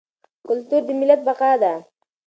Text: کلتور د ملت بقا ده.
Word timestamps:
کلتور 0.47 0.81
د 0.87 0.89
ملت 0.99 1.19
بقا 1.27 1.51
ده. 1.61 1.73